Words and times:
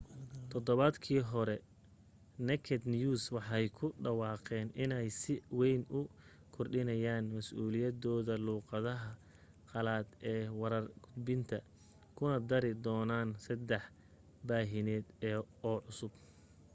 todobaadkii 0.51 1.21
hore 1.31 1.55
naked 2.47 2.81
news 2.95 3.21
waxay 3.35 3.65
ku 3.77 3.85
dhawaaqeen 4.03 4.67
inay 4.83 5.07
si 5.21 5.33
wayn 5.59 5.81
u 5.99 6.01
kordhinayaa 6.53 7.19
masuuliyadood 7.33 8.27
luuqadaha 8.45 9.09
qalaad 9.71 10.07
ee 10.31 10.43
warar 10.59 10.85
gudbinta 11.03 11.57
kuna 12.17 12.35
dari 12.51 12.71
doonaan 12.85 13.29
saddex 13.45 13.83
baahineed 14.47 15.05
oo 15.69 15.77
cusub 15.85 16.13